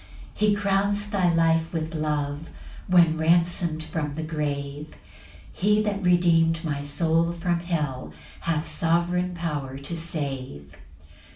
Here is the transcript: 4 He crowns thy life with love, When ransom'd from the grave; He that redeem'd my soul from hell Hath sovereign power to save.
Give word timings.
4 0.33 0.47
He 0.49 0.55
crowns 0.55 1.11
thy 1.11 1.31
life 1.31 1.71
with 1.71 1.93
love, 1.93 2.49
When 2.87 3.17
ransom'd 3.19 3.83
from 3.83 4.15
the 4.15 4.23
grave; 4.23 4.95
He 5.53 5.79
that 5.83 6.01
redeem'd 6.01 6.65
my 6.65 6.81
soul 6.81 7.31
from 7.31 7.59
hell 7.59 8.11
Hath 8.39 8.65
sovereign 8.67 9.35
power 9.35 9.77
to 9.77 9.95
save. 9.95 10.73